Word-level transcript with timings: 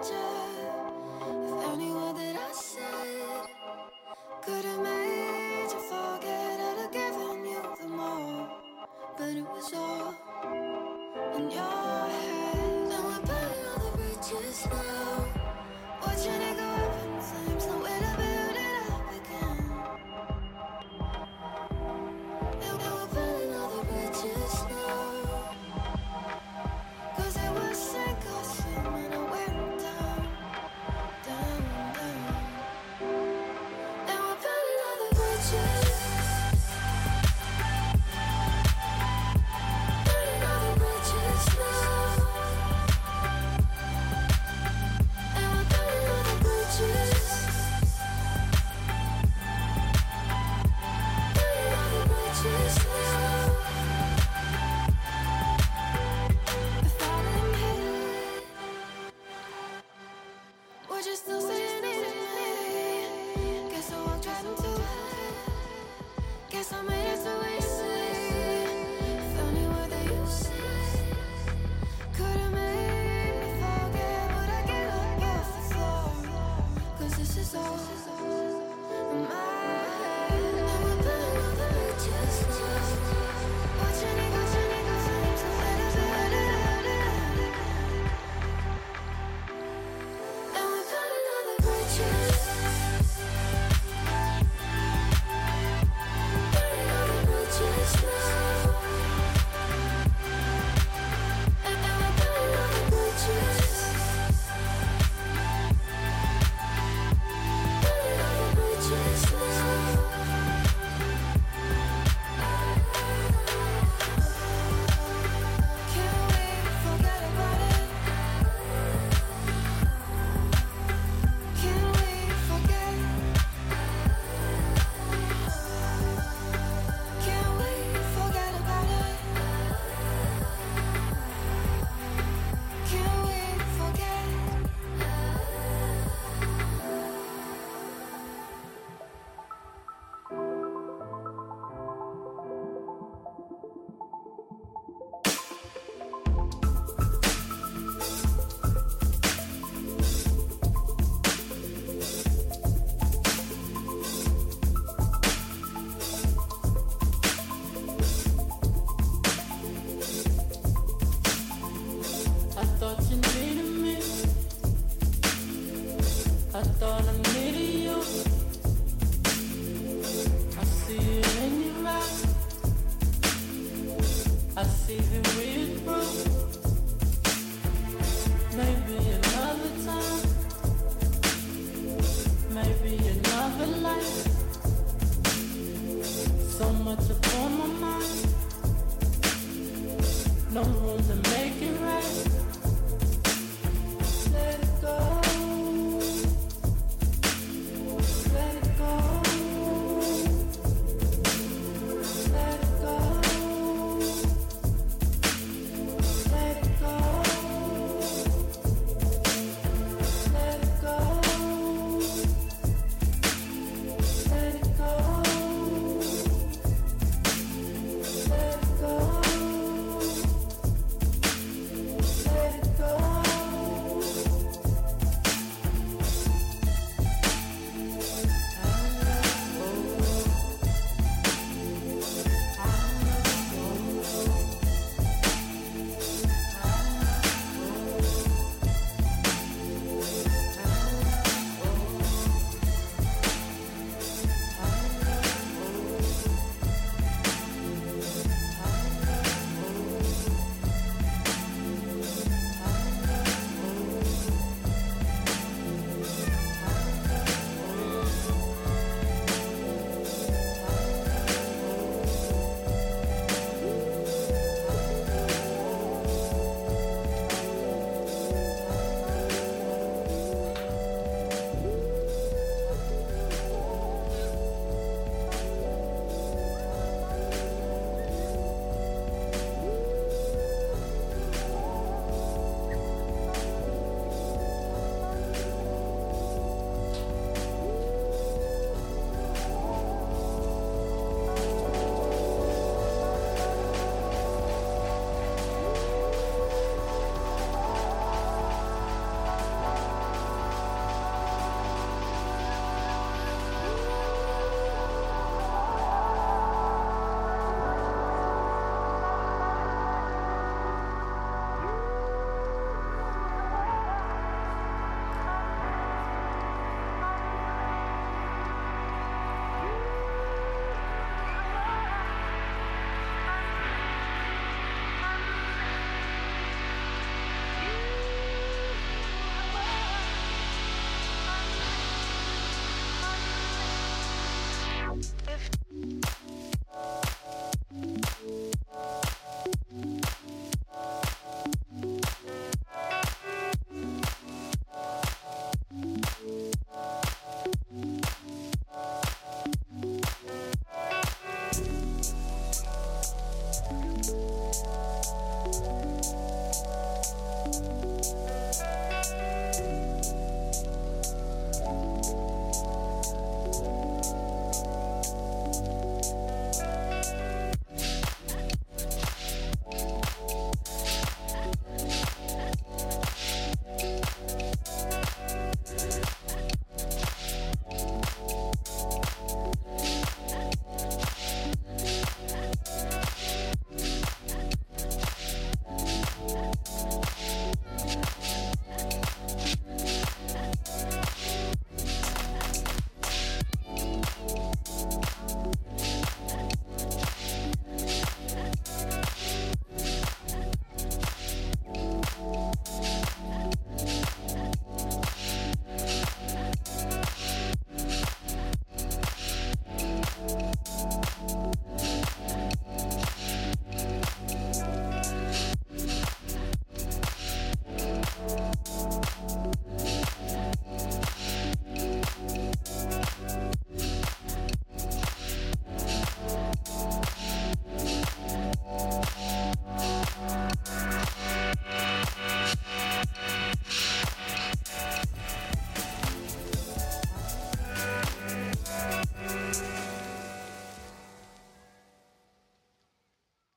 winter. 0.00 0.39